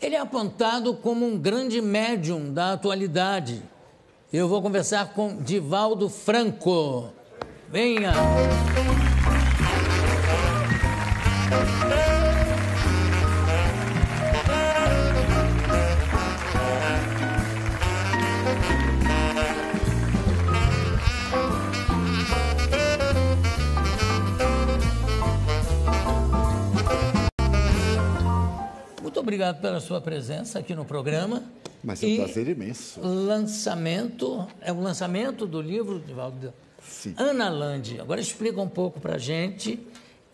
[0.00, 3.62] Ele é apontado como um grande médium da atualidade.
[4.32, 7.10] Eu vou conversar com Divaldo Franco.
[7.68, 8.12] Venha!
[29.20, 31.42] Muito obrigado pela sua presença aqui no programa.
[31.84, 32.98] Mas é um prazer imenso.
[33.02, 37.12] Lançamento, é o lançamento do livro, Divaldo, Sim.
[37.18, 38.00] Ana Land.
[38.00, 39.78] Agora explica um pouco para gente.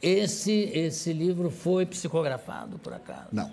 [0.00, 3.26] Esse, esse livro foi psicografado, por acaso?
[3.32, 3.50] Não,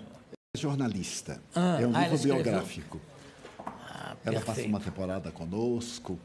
[0.54, 1.42] é jornalista.
[1.52, 3.00] Ah, é um ah, livro biográfico.
[3.58, 4.68] Ah, Ela passa perfeito.
[4.68, 6.16] uma temporada conosco,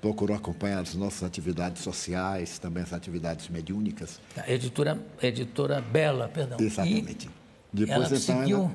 [0.00, 4.22] procurou acompanhar as nossas atividades sociais, também as atividades mediúnicas.
[4.38, 6.56] A editora, editora Bela, perdão.
[6.58, 7.26] Exatamente.
[7.26, 7.43] E
[7.74, 8.70] Depois, ela então, seguiu...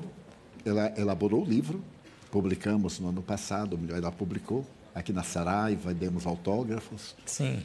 [0.64, 1.82] ela, ela elaborou o livro,
[2.30, 7.62] publicamos no ano passado, ou melhor, ela publicou aqui na Saraiva, demos autógrafos, Sim,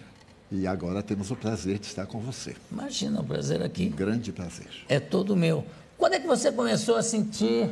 [0.50, 2.56] e agora temos o prazer de estar com você.
[2.72, 3.88] imagina o prazer aqui.
[3.88, 4.70] Um grande prazer.
[4.88, 5.66] É todo meu.
[5.98, 7.70] Quando é que você começou a sentir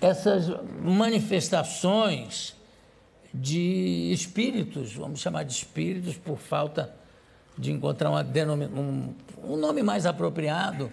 [0.00, 0.44] essas
[0.82, 2.54] manifestações
[3.34, 6.94] de espíritos, vamos chamar de espíritos por falta
[7.58, 10.90] de encontrar uma um, um nome mais apropriado,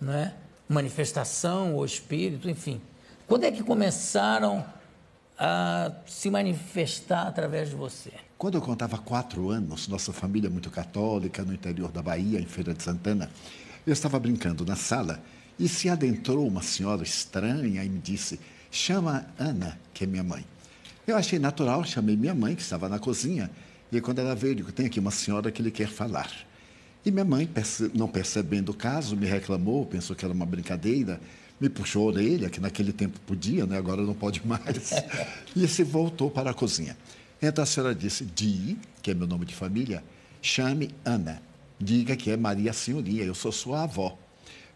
[0.00, 0.34] não é?
[0.68, 2.80] Manifestação ou espírito, enfim.
[3.26, 4.64] Quando é que começaram
[5.38, 8.12] a se manifestar através de você?
[8.38, 12.74] Quando eu contava quatro anos, nossa família muito católica, no interior da Bahia, em Feira
[12.74, 13.30] de Santana,
[13.86, 15.22] eu estava brincando na sala
[15.58, 20.44] e se adentrou uma senhora estranha e me disse: chama Ana, que é minha mãe.
[21.06, 23.50] Eu achei natural, chamei minha mãe, que estava na cozinha,
[23.92, 26.30] e quando ela veio, eu digo: tem aqui uma senhora que lhe quer falar.
[27.04, 27.48] E minha mãe,
[27.92, 31.20] não percebendo o caso, me reclamou, pensou que era uma brincadeira,
[31.60, 33.76] me puxou a orelha, que naquele tempo podia, né?
[33.76, 34.92] agora não pode mais,
[35.54, 36.96] e se voltou para a cozinha.
[37.42, 40.02] Então a senhora disse: Di, que é meu nome de família,
[40.40, 41.42] chame Ana.
[41.78, 44.16] Diga que é Maria Senhoria, eu sou sua avó.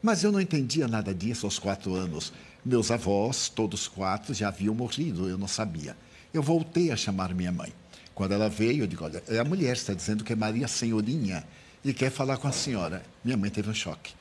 [0.03, 2.33] Mas eu não entendia nada disso aos quatro anos.
[2.65, 5.97] Meus avós, todos quatro, já haviam morrido, eu não sabia.
[6.35, 7.73] Eu voltei a chamar minha mãe.
[8.15, 11.45] Quando ela veio, eu digo: olha, a mulher está dizendo que é Maria Senhorinha
[11.85, 13.03] e quer falar com a senhora.
[13.25, 14.15] Minha mãe teve um choque,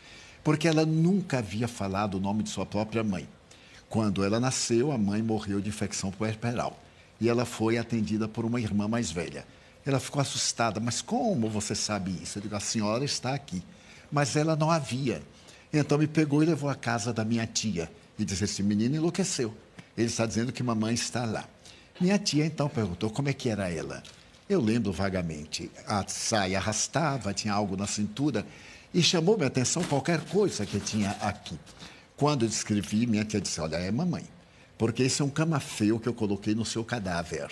[0.43, 3.27] porque ela nunca havia falado o nome de sua própria mãe.
[3.89, 6.77] Quando ela nasceu, a mãe morreu de infecção puerperal
[7.19, 9.45] e ela foi atendida por uma irmã mais velha.
[9.85, 12.37] Ela ficou assustada, mas como você sabe isso?
[12.37, 13.63] Eu digo: a senhora está aqui.
[14.11, 15.21] Mas ela não havia.
[15.71, 17.89] Então me pegou e levou à casa da minha tia
[18.19, 19.53] e disse: Esse menino enlouqueceu.
[19.97, 21.47] Ele está dizendo que mamãe está lá.
[21.99, 24.03] Minha tia então perguntou como é que era ela.
[24.49, 25.69] Eu lembro vagamente.
[25.85, 28.45] A saia arrastava, tinha algo na cintura
[28.93, 31.59] e chamou minha atenção qualquer coisa que tinha aqui.
[32.15, 34.23] Quando eu descrevi, minha tia disse: Olha, é mamãe,
[34.77, 37.51] porque esse é um camafeu que eu coloquei no seu cadáver.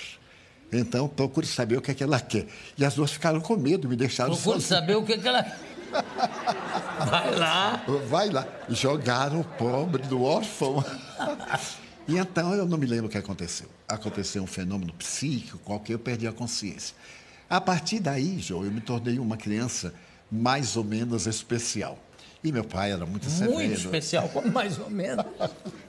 [0.72, 2.48] Então, procure saber o que é que ela quer.
[2.78, 4.80] E as duas ficaram com medo, me deixaram Procure sozinha.
[4.80, 5.46] saber o que, que ela.
[7.06, 7.84] Vai lá.
[8.10, 8.48] Vai lá.
[8.70, 10.84] Jogaram o pobre do órfão.
[12.08, 13.68] E então eu não me lembro o que aconteceu.
[13.88, 16.96] Aconteceu um fenômeno psíquico qualquer, eu perdi a consciência.
[17.50, 19.94] A partir daí, João, eu me tornei uma criança
[20.32, 22.00] mais ou menos especial.
[22.44, 23.54] E meu pai era muito severo.
[23.54, 25.26] Muito especial, mais ou menos.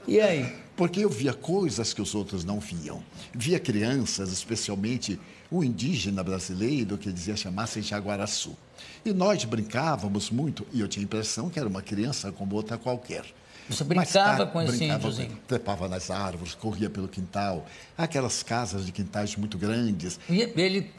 [0.07, 0.55] E aí?
[0.75, 3.03] Porque eu via coisas que os outros não viam.
[3.31, 5.19] Via crianças, especialmente
[5.51, 8.57] o indígena brasileiro, que dizia chamar-se Jaguaraçu.
[9.05, 12.75] E nós brincávamos muito, e eu tinha a impressão que era uma criança como outra
[12.75, 13.25] qualquer.
[13.69, 15.37] Você Mais brincava com esse brincava, índiozinho?
[15.47, 17.65] Trepava nas árvores, corria pelo quintal.
[17.97, 20.19] Aquelas casas de quintais muito grandes.
[20.29, 20.89] E ele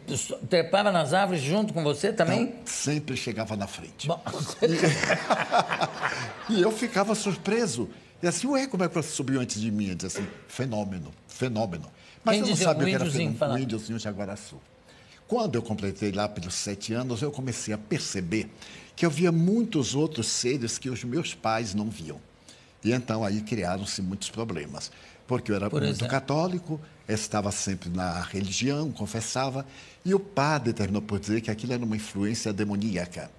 [0.49, 2.43] trepava nas árvores junto com você também?
[2.43, 4.07] Então, sempre chegava na frente.
[4.07, 4.23] Bom,
[6.51, 7.89] E eu ficava surpreso.
[8.23, 9.89] E assim, ué, como é que você subiu antes de mim?
[9.89, 11.89] Eu dizia assim, fenômeno, fenômeno.
[12.25, 13.61] Mas Quem eu não sabia O que era índiozinho fenômeno.
[13.61, 14.57] O índiozinho Jaguaraçu.
[15.27, 18.51] Quando eu completei lá pelos sete anos, eu comecei a perceber
[18.97, 22.19] que eu via muitos outros seres que os meus pais não viam.
[22.85, 24.91] E então aí criaram-se muitos problemas.
[25.27, 26.09] Porque eu era Por muito exemplo?
[26.09, 29.67] católico, estava sempre na religião, confessava,
[30.05, 33.31] e o padre terminou por dizer que aquilo era uma influência demoníaca.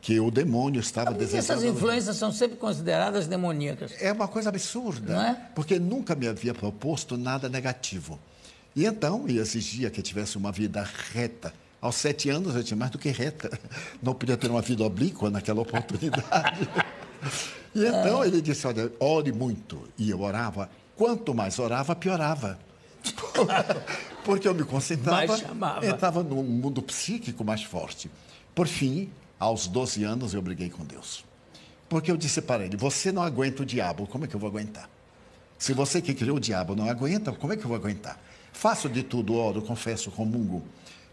[0.00, 1.52] Que o demônio estava que desejando.
[1.52, 3.92] essas influências são sempre consideradas demoníacas?
[4.00, 5.34] É uma coisa absurda, é?
[5.54, 8.20] porque nunca me havia proposto nada negativo.
[8.76, 11.52] E então, e exigia que eu tivesse uma vida reta.
[11.80, 13.50] Aos sete anos eu tinha mais do que reta.
[14.02, 16.68] Não podia ter uma vida oblíqua naquela oportunidade.
[17.74, 19.88] E então ele disse, olha, ore muito.
[19.98, 20.70] E eu orava.
[20.96, 22.58] Quanto mais orava, piorava.
[24.24, 25.36] Porque eu me concentrava,
[25.84, 28.10] entrava num mundo psíquico mais forte.
[28.54, 31.24] Por fim, aos 12 anos, eu briguei com Deus.
[31.88, 34.48] Porque eu disse para ele: Você não aguenta o diabo, como é que eu vou
[34.48, 34.88] aguentar?
[35.58, 38.18] Se você que criou o diabo não aguenta, como é que eu vou aguentar?
[38.52, 40.62] Faço de tudo, oro, confesso, comungo.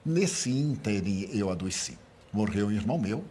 [0.06, 1.98] Nesse ínterim eu adoeci.
[2.31, 3.24] Morreu um irmão meu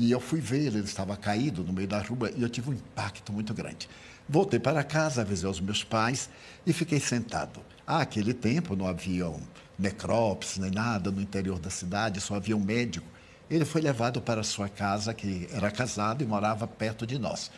[0.00, 2.72] e eu fui ver, ele estava caído no meio da rua e eu tive um
[2.72, 3.86] impacto muito grande.
[4.26, 6.30] Voltei para casa, avisei os meus pais
[6.66, 7.60] e fiquei sentado.
[7.86, 9.30] Ah, aquele tempo não havia
[9.78, 13.06] necrópsis nem nada no interior da cidade, só havia um médico.
[13.50, 17.50] Ele foi levado para sua casa, que era casado e morava perto de nós.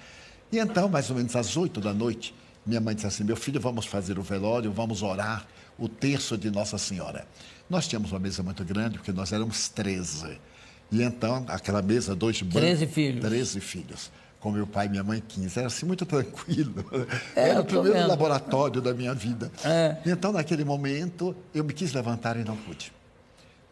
[0.51, 2.35] E então, mais ou menos às oito da noite,
[2.67, 5.47] minha mãe disse assim: Meu filho, vamos fazer o velório, vamos orar
[5.79, 7.25] o terço de Nossa Senhora.
[7.71, 10.41] Nós tínhamos uma mesa muito grande, porque nós éramos 13.
[10.93, 12.61] E então, aquela mesa, dois bancos.
[12.61, 13.21] 13 filhos.
[13.25, 14.11] 13 filhos.
[14.39, 15.59] Com meu pai e minha mãe, 15.
[15.59, 16.85] Era assim muito tranquilo.
[17.35, 18.09] É, Era o primeiro vendo.
[18.09, 19.51] laboratório da minha vida.
[19.65, 19.97] É.
[20.05, 22.93] E então, naquele momento, eu me quis levantar e não pude.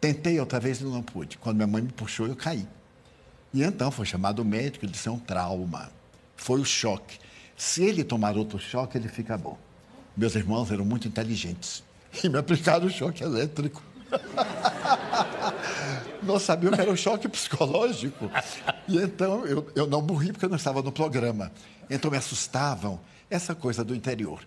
[0.01, 1.37] Tentei outra vez e não pude.
[1.37, 2.67] Quando minha mãe me puxou, eu caí.
[3.53, 5.91] E então foi chamado o médico, ele disse: é um trauma.
[6.37, 7.19] Foi o choque.
[7.57, 9.59] Se ele tomar outro choque, ele fica bom.
[10.17, 11.83] Meus irmãos eram muito inteligentes
[12.25, 13.83] e me aplicaram o choque elétrico.
[16.23, 18.31] não sabiam que era um choque psicológico.
[18.89, 21.53] E então eu, eu não morri porque eu não estava no programa.
[21.89, 24.41] Então me assustavam essa coisa do interior.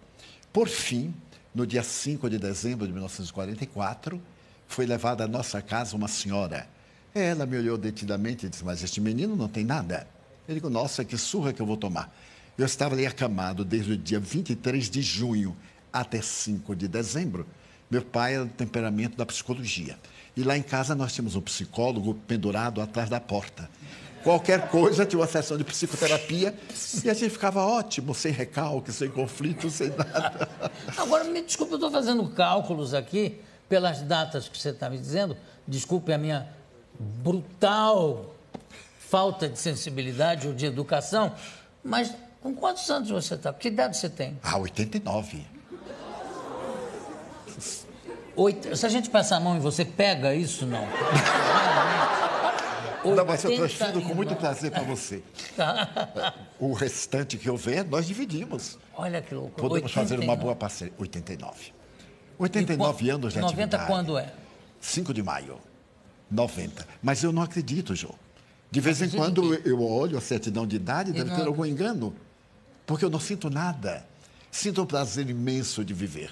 [0.51, 1.13] Por fim,
[1.53, 4.21] no dia 5 de dezembro de 1944,
[4.67, 6.67] foi levada à nossa casa uma senhora.
[7.13, 10.07] Ela me olhou detidamente e disse: Mas este menino não tem nada.
[10.47, 12.13] Eu digo: Nossa, que surra que eu vou tomar.
[12.57, 15.55] Eu estava ali acamado desde o dia 23 de junho
[15.91, 17.47] até 5 de dezembro.
[17.89, 19.97] Meu pai era do temperamento da psicologia.
[20.35, 23.69] E lá em casa nós tínhamos um psicólogo pendurado atrás da porta.
[24.23, 26.55] Qualquer coisa tinha uma sessão de psicoterapia
[27.03, 30.47] e a gente ficava ótimo, sem recalque, sem conflito, sem nada.
[30.97, 35.35] Agora, me desculpe, eu estou fazendo cálculos aqui pelas datas que você está me dizendo.
[35.67, 36.47] Desculpe a minha
[36.97, 38.33] brutal
[38.97, 41.35] falta de sensibilidade ou de educação,
[41.83, 43.53] mas com quantos anos você está?
[43.53, 44.39] Que idade você tem?
[44.41, 45.45] Ah, 89.
[48.35, 50.87] Oito, se a gente passar a mão e você pega isso, não?
[53.05, 55.21] Não, mas eu transfiro com muito prazer para você.
[55.55, 56.33] Tá.
[56.59, 58.77] O restante que houver, nós dividimos.
[58.95, 59.59] Olha que louco.
[59.59, 59.93] Podemos 89.
[59.93, 60.93] fazer uma boa parceria.
[60.97, 61.73] 89.
[62.39, 63.87] 89 anos de 90 atividade.
[63.87, 64.31] quando é?
[64.79, 65.59] 5 de maio.
[66.31, 66.87] 90.
[67.01, 68.15] Mas eu não acredito, João.
[68.71, 71.35] De vez em quando eu olho a certidão de idade, e deve não...
[71.35, 72.15] ter algum engano.
[72.85, 74.05] Porque eu não sinto nada.
[74.49, 76.31] Sinto um prazer imenso de viver.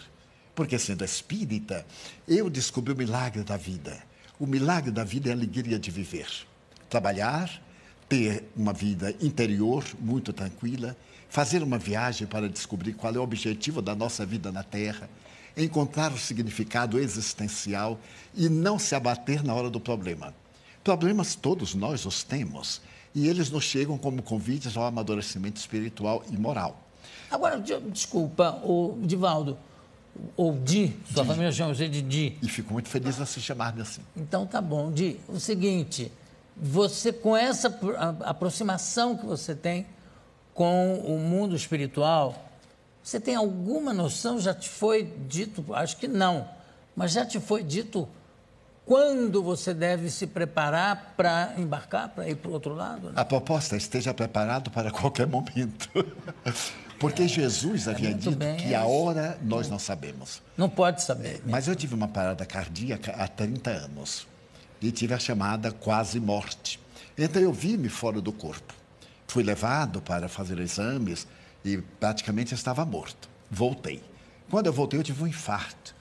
[0.61, 1.83] Porque, sendo espírita,
[2.27, 3.97] eu descobri o milagre da vida.
[4.39, 6.27] O milagre da vida é a alegria de viver.
[6.87, 7.49] Trabalhar,
[8.07, 10.95] ter uma vida interior muito tranquila,
[11.29, 15.09] fazer uma viagem para descobrir qual é o objetivo da nossa vida na Terra,
[15.57, 17.99] encontrar o significado existencial
[18.35, 20.31] e não se abater na hora do problema.
[20.83, 22.83] Problemas todos nós os temos
[23.15, 26.79] e eles nos chegam como convites ao amadurecimento espiritual e moral.
[27.31, 29.57] Agora, desculpa, o Divaldo,
[30.35, 31.29] ou Di, sua Di.
[31.29, 32.37] família chama você de Di.
[32.41, 34.01] E fico muito feliz de se chamar-me assim.
[34.15, 35.19] Então tá bom, Di.
[35.27, 36.11] O seguinte,
[36.55, 37.75] você com essa
[38.21, 39.85] aproximação que você tem
[40.53, 42.49] com o mundo espiritual,
[43.03, 44.39] você tem alguma noção?
[44.39, 45.65] Já te foi dito?
[45.73, 46.47] Acho que não,
[46.95, 48.07] mas já te foi dito
[48.85, 53.07] quando você deve se preparar para embarcar, para ir para o outro lado?
[53.07, 53.13] Né?
[53.15, 55.89] A proposta é esteja preparado para qualquer momento.
[57.01, 60.40] Porque Jesus havia dito bem, que a hora nós não sabemos.
[60.56, 61.28] Não pode saber.
[61.28, 64.28] É, mas eu tive uma parada cardíaca há 30 anos
[64.80, 66.80] e tive a chamada quase morte.
[67.18, 68.75] Então eu vi-me fora do corpo.
[69.28, 71.25] Fui levado para fazer exames
[71.66, 73.28] e praticamente estava morto.
[73.49, 74.04] Voltei.
[74.47, 75.95] Quando eu voltei, eu tive um infarto.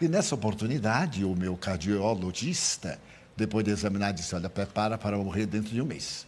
[0.00, 2.98] E nessa oportunidade, o meu cardiologista,
[3.36, 6.26] depois de examinar, disse: Olha, prepara para morrer dentro de um mês.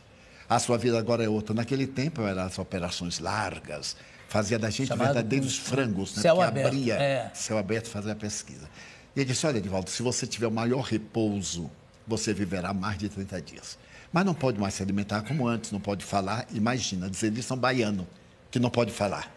[0.49, 1.55] A sua vida agora é outra.
[1.55, 3.97] Naquele tempo eram as operações largas,
[4.28, 6.23] fazia da gente Chamado verdadeiros frangos, né?
[6.23, 7.30] Céu Porque aberto, abria é.
[7.35, 8.68] céu aberto fazia a pesquisa.
[9.16, 11.70] E ele disse: Olha, Edivaldo, se você tiver o maior repouso,
[12.06, 13.78] você viverá mais de 30 dias.
[14.12, 16.47] Mas não pode mais se alimentar como antes, não pode falar.
[16.52, 18.06] Imagina, dizer isso a um baiano,
[18.50, 19.30] que não pode falar.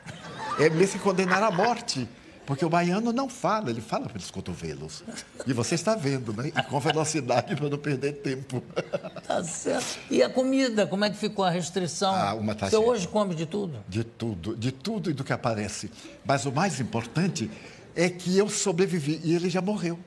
[0.60, 2.08] É mesmo que condenar à morte.
[2.52, 5.06] Porque o baiano não fala, ele fala pelos cotovelos.
[5.48, 6.50] E você está vendo, né?
[6.50, 8.62] E com velocidade para não perder tempo.
[9.26, 9.98] Tá certo.
[10.10, 12.14] E a comida, como é que ficou a restrição?
[12.14, 13.80] Ah, uma Você hoje come de tudo?
[13.88, 15.90] De tudo, de tudo e do que aparece.
[16.26, 17.50] Mas o mais importante
[17.96, 19.98] é que eu sobrevivi e ele já morreu.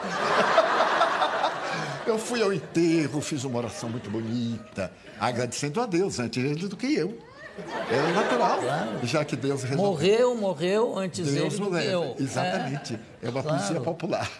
[2.06, 6.76] Eu fui ao enterro, fiz uma oração muito bonita, agradecendo a Deus antes ele do
[6.76, 7.16] que eu.
[7.90, 9.06] É natural, claro.
[9.06, 9.86] já que Deus resolveu.
[9.86, 12.16] Morreu, morreu antes Deus dele do que eu.
[12.18, 12.94] Exatamente.
[13.22, 13.58] É, é uma claro.
[13.58, 14.30] poesia popular.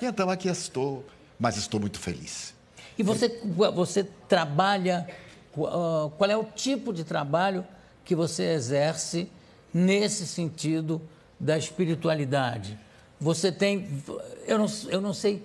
[0.00, 1.04] E então aqui estou,
[1.38, 2.54] mas estou muito feliz.
[2.98, 3.40] E você,
[3.74, 5.06] você trabalha,
[5.52, 7.64] qual é o tipo de trabalho
[8.04, 9.30] que você exerce
[9.72, 11.00] nesse sentido
[11.38, 12.78] da espiritualidade.
[13.20, 14.02] Você tem.
[14.46, 15.42] Eu não, eu não sei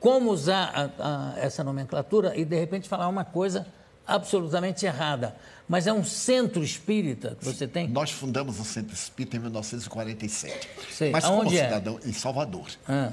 [0.00, 3.66] como usar a, a, essa nomenclatura e, de repente, falar uma coisa
[4.06, 5.36] absolutamente errada.
[5.68, 7.88] Mas é um centro espírita que você tem?
[7.88, 10.68] Nós fundamos o Centro Espírita em 1947.
[10.92, 11.10] Sei.
[11.10, 11.64] Mas Aonde como é?
[11.64, 12.68] cidadão, em Salvador.
[12.88, 13.12] Ah.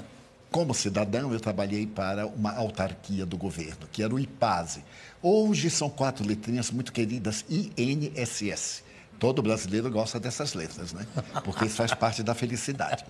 [0.52, 4.84] Como cidadão, eu trabalhei para uma autarquia do governo, que era o IPASE.
[5.20, 8.84] Hoje são quatro letrinhas muito queridas, INSS.
[9.18, 11.06] Todo brasileiro gosta dessas letras, né?
[11.44, 13.04] Porque isso faz parte da felicidade.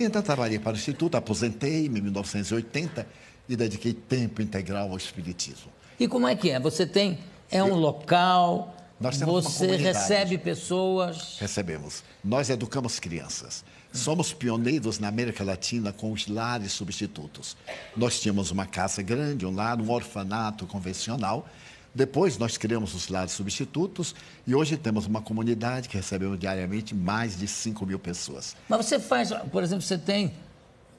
[0.00, 3.06] Então, trabalhei para o Instituto, aposentei-me em 1980
[3.48, 5.70] e dediquei tempo integral ao Espiritismo.
[5.98, 6.60] E como é que é?
[6.60, 7.18] Você tem.
[7.50, 8.74] É um local.
[9.00, 11.38] Nós temos você recebe pessoas.
[11.38, 12.02] Recebemos.
[12.22, 13.64] Nós educamos crianças.
[13.92, 17.56] Somos pioneiros na América Latina com os lares substitutos.
[17.96, 21.48] Nós tínhamos uma casa grande, um lar, um orfanato convencional.
[21.94, 24.14] Depois nós criamos os lares substitutos
[24.46, 28.54] e hoje temos uma comunidade que recebemos diariamente mais de 5 mil pessoas.
[28.68, 30.32] Mas você faz, por exemplo, você tem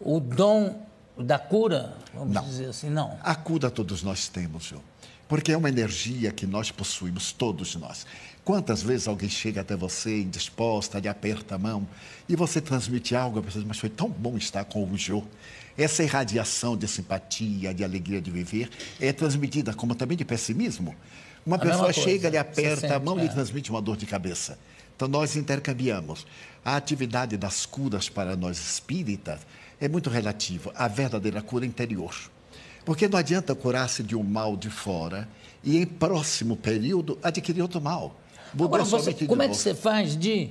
[0.01, 0.88] o dom
[1.23, 2.43] da cura, vamos Não.
[2.43, 3.17] dizer assim, não.
[3.21, 4.81] A cura todos nós temos, João.
[5.27, 8.05] Porque é uma energia que nós possuímos, todos nós.
[8.43, 11.87] Quantas vezes alguém chega até você indisposta, lhe aperta a mão
[12.27, 15.23] e você transmite algo, a pessoa diz, mas foi tão bom estar com o Jô.
[15.77, 20.95] Essa irradiação de simpatia, de alegria de viver, é transmitida como também de pessimismo.
[21.45, 23.23] Uma A pessoa coisa, chega, lhe aperta a sente, mão e é.
[23.25, 24.57] lhe transmite uma dor de cabeça.
[24.95, 26.25] Então nós intercambiamos.
[26.65, 29.39] A atividade das curas para nós espíritas
[29.79, 32.13] é muito relativa à verdadeira cura interior.
[32.85, 35.27] Porque não adianta curar-se de um mal de fora
[35.63, 38.15] e, em próximo período, adquirir outro mal.
[38.53, 40.49] Agora, você, como é que você faz de.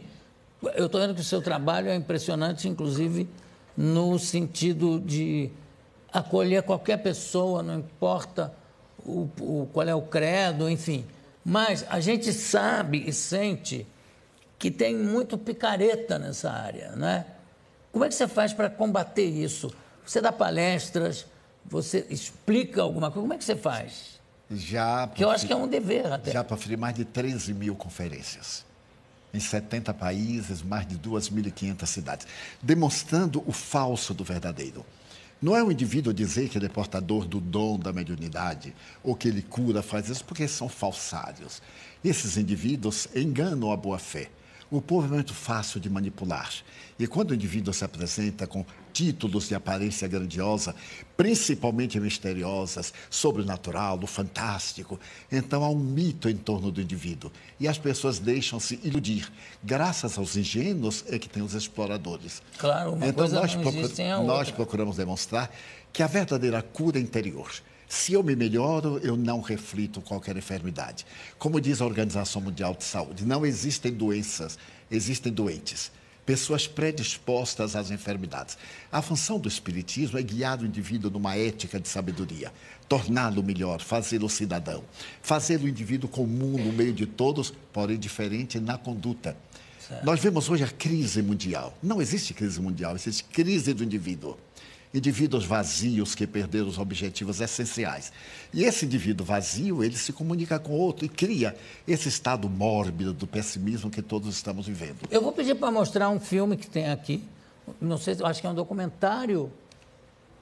[0.75, 3.28] Eu estou vendo que o seu trabalho é impressionante, inclusive
[3.76, 5.50] no sentido de
[6.12, 8.52] acolher qualquer pessoa, não importa
[9.04, 11.04] o, o- qual é o credo, enfim.
[11.44, 13.87] Mas a gente sabe e sente
[14.58, 17.25] que tem muito picareta nessa área, né?
[17.92, 19.73] Como é que você faz para combater isso?
[20.04, 21.26] Você dá palestras,
[21.64, 24.18] você explica alguma coisa, como é que você faz?
[24.50, 26.33] Já Que eu acho que é um dever até.
[26.33, 28.64] Já proferi mais de 13 mil conferências.
[29.33, 32.26] Em 70 países, mais de 2.500 cidades.
[32.62, 34.85] Demonstrando o falso do verdadeiro.
[35.40, 39.28] Não é o indivíduo dizer que ele é portador do dom da mediunidade, ou que
[39.28, 41.62] ele cura, faz isso, porque são falsários.
[42.02, 44.30] Esses indivíduos enganam a boa-fé.
[44.70, 46.50] O povo é muito fácil de manipular.
[46.98, 50.75] E quando o indivíduo se apresenta com títulos de aparência grandiosa,
[51.16, 55.00] principalmente misteriosas, sobrenatural, do fantástico,
[55.32, 57.32] então há um mito em torno do indivíduo.
[57.58, 59.32] E as pessoas deixam-se iludir.
[59.64, 62.42] Graças aos ingênuos é que tem os exploradores.
[62.58, 65.50] Claro, uma então coisa nós, não procur- existe nós procuramos demonstrar
[65.92, 67.50] que a verdadeira cura é interior.
[67.88, 71.07] Se eu me melhoro, eu não reflito qualquer enfermidade.
[71.38, 74.59] Como diz a Organização Mundial de Saúde, não existem doenças,
[74.90, 75.90] existem doentes.
[76.26, 78.59] Pessoas predispostas às enfermidades.
[78.92, 82.52] A função do Espiritismo é guiar o indivíduo numa ética de sabedoria,
[82.87, 84.85] torná-lo melhor, fazê-lo cidadão,
[85.23, 89.35] fazer o indivíduo comum no meio de todos, porém diferente na conduta.
[90.02, 91.75] Nós vemos hoje a crise mundial.
[91.83, 94.37] Não existe crise mundial, existe crise do indivíduo.
[94.92, 98.11] Indivíduos vazios que perderam os objetivos essenciais.
[98.52, 101.54] E esse indivíduo vazio, ele se comunica com outro e cria
[101.87, 105.00] esse estado mórbido do pessimismo que todos estamos vivendo.
[105.11, 107.23] Eu vou pedir para mostrar um filme que tem aqui.
[107.80, 109.52] Não sei, acho que é um documentário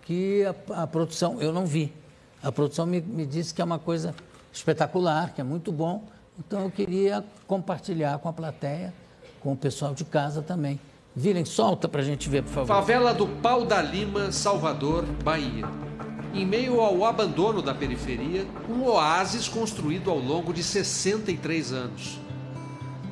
[0.04, 1.92] que a, a produção, eu não vi.
[2.42, 4.14] A produção me, me disse que é uma coisa
[4.52, 6.04] espetacular, que é muito bom.
[6.38, 8.94] Então eu queria compartilhar com a plateia,
[9.40, 10.78] com o pessoal de casa também.
[11.18, 12.66] Virem, solta para a gente ver, por favor.
[12.66, 15.64] Favela do Pau da Lima, Salvador, Bahia.
[16.34, 22.20] Em meio ao abandono da periferia, um oásis construído ao longo de 63 anos.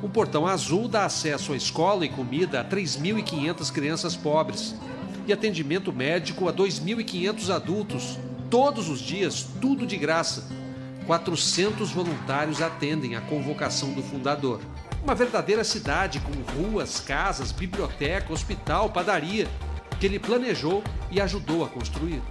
[0.03, 4.75] Um portão azul dá acesso à escola e comida a 3.500 crianças pobres
[5.25, 8.19] e atendimento médico a 2.500 adultos,
[8.51, 10.47] todos os dias, tudo de graça.
[11.07, 14.61] 400 voluntários atendem à convocação do fundador.
[15.05, 19.47] Uma verdadeira cidade com ruas, casas, biblioteca, hospital, padaria,
[19.99, 22.23] que ele planejou e ajudou a construir.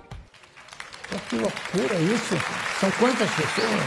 [1.29, 2.35] Que loucura isso!
[2.81, 3.81] São quantas pessoas?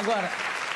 [0.00, 0.30] Agora,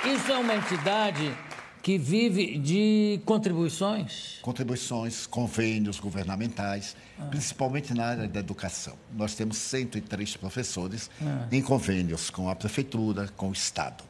[0.06, 1.36] isso é uma entidade
[1.82, 4.38] que vive de contribuições?
[4.42, 6.97] Contribuições, convênios governamentais,
[7.30, 8.94] principalmente na área da educação.
[9.14, 11.11] Nós temos 103 professores
[11.50, 14.04] em convênios com a prefeitura, com o Estado.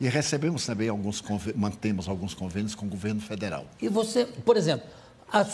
[0.00, 1.22] E recebemos também alguns,
[1.56, 3.66] mantemos alguns convênios com o governo federal.
[3.82, 4.86] E você, por exemplo,
[5.30, 5.44] a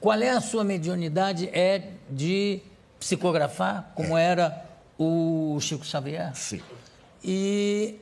[0.00, 1.48] qual é a sua mediunidade?
[1.52, 2.60] É de
[2.98, 4.64] psicografar, como era
[4.98, 6.34] o Chico Xavier?
[6.34, 6.60] Sim.
[7.22, 7.96] E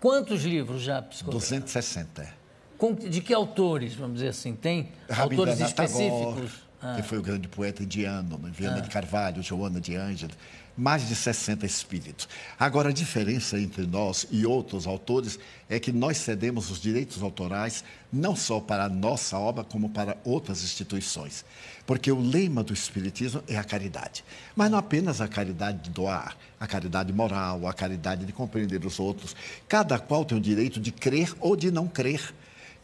[0.00, 1.40] Quantos livros já psicografou?
[1.40, 2.28] 260.
[2.76, 4.54] Com- de que autores, vamos dizer assim?
[4.54, 6.67] Tem autores Rabindranath Tagore, específicos?
[6.80, 6.94] Ah.
[6.94, 8.52] que foi o grande poeta indiano, né?
[8.54, 10.36] Viana de Carvalho, Joana de Ângeles,
[10.78, 12.28] mais de 60 espíritos.
[12.56, 17.82] Agora, a diferença entre nós e outros autores é que nós cedemos os direitos autorais
[18.12, 21.44] não só para a nossa obra, como para outras instituições.
[21.84, 24.24] Porque o lema do Espiritismo é a caridade.
[24.54, 29.00] Mas não apenas a caridade de doar, a caridade moral, a caridade de compreender os
[29.00, 29.34] outros.
[29.66, 32.32] Cada qual tem o direito de crer ou de não crer.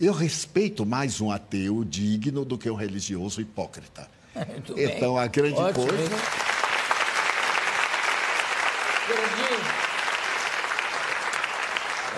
[0.01, 4.09] Eu respeito mais um ateu digno do que um religioso hipócrita.
[4.49, 4.85] Muito bem.
[4.97, 5.87] Então, a grande Ótimo.
[5.87, 6.17] coisa.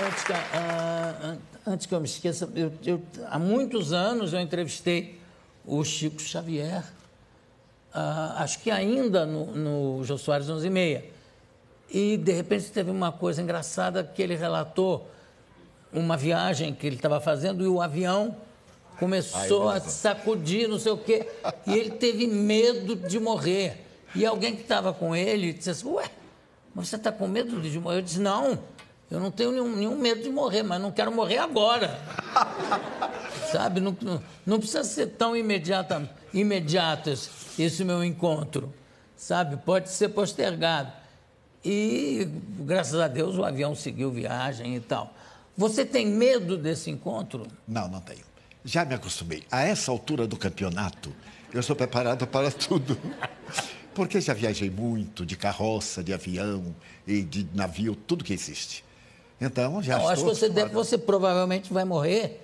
[0.06, 4.40] Antes que, ah, an- antes que eu me esqueça, eu- eu- há muitos anos eu
[4.40, 5.18] entrevistei
[5.64, 6.84] o Chico Xavier,
[7.94, 11.04] ah, acho que ainda no, no Jô Soares 11 e meia.
[11.90, 15.08] E, de repente, teve uma coisa engraçada que ele relatou
[15.96, 18.36] uma viagem que ele estava fazendo e o avião
[18.98, 21.28] começou a sacudir, não sei o quê,
[21.66, 23.84] e ele teve medo de morrer.
[24.14, 26.10] E alguém que estava com ele disse assim, ué,
[26.74, 27.98] você está com medo de morrer?
[27.98, 28.58] Eu disse, não,
[29.10, 31.98] eu não tenho nenhum, nenhum medo de morrer, mas não quero morrer agora.
[33.52, 37.30] Sabe, não, não, não precisa ser tão imediata, imediato esse,
[37.62, 38.74] esse meu encontro,
[39.16, 39.56] sabe?
[39.56, 40.92] Pode ser postergado.
[41.64, 42.28] E,
[42.60, 45.14] graças a Deus, o avião seguiu viagem e tal.
[45.56, 47.46] Você tem medo desse encontro?
[47.66, 48.24] Não, não tenho.
[48.64, 49.44] Já me acostumei.
[49.50, 51.12] A essa altura do campeonato,
[51.52, 52.98] eu sou preparado para tudo.
[53.94, 56.74] Porque já viajei muito de carroça, de avião
[57.06, 58.84] e de navio, tudo que existe.
[59.40, 62.42] Então, já Eu estou acho que você, deve, você provavelmente vai morrer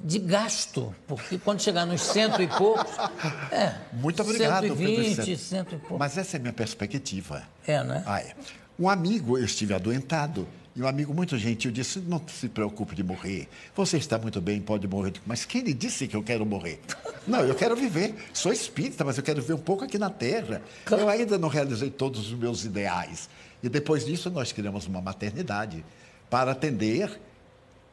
[0.00, 2.90] de gasto, porque quando chegar nos cento e poucos.
[3.52, 5.36] É, Muito obrigado, Pedro 120, Vicente.
[5.38, 5.98] cento e poucos.
[5.98, 7.44] Mas essa é a minha perspectiva.
[7.64, 8.02] É, né?
[8.04, 8.34] Ah, é.
[8.76, 13.02] Um amigo, eu estive adoentado, e um amigo muito gentil disse: Não se preocupe de
[13.04, 13.48] morrer.
[13.76, 15.12] Você está muito bem, pode morrer.
[15.24, 16.80] Mas quem lhe disse que eu quero morrer?
[17.26, 18.14] Não, eu quero viver.
[18.34, 20.60] Sou espírita, mas eu quero viver um pouco aqui na Terra.
[20.90, 23.30] Eu ainda não realizei todos os meus ideais.
[23.62, 25.82] E depois disso, nós criamos uma maternidade
[26.28, 27.18] para atender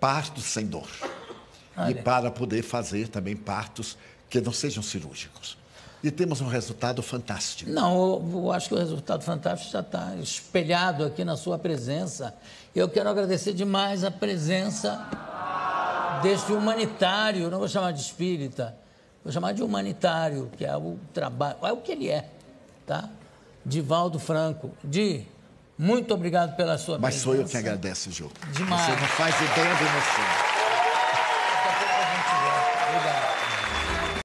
[0.01, 0.89] partos sem dor.
[1.77, 2.03] E Olha.
[2.03, 3.97] para poder fazer também partos
[4.29, 5.57] que não sejam cirúrgicos.
[6.03, 7.69] E temos um resultado fantástico.
[7.69, 12.33] Não, eu, acho que o resultado fantástico já está espelhado aqui na sua presença.
[12.75, 15.07] Eu quero agradecer demais a presença
[16.23, 18.75] deste humanitário, não vou chamar de espírita,
[19.23, 22.29] vou chamar de humanitário, que é o trabalho, é o que ele é,
[22.85, 23.09] tá?
[23.63, 24.71] Divaldo Franco.
[24.83, 25.27] Di,
[25.77, 27.23] muito obrigado pela sua Mas presença.
[27.23, 28.31] sou eu que agradeço, Ju.
[28.53, 28.85] Demais.
[28.85, 30.50] Você não faz ideia da emoção.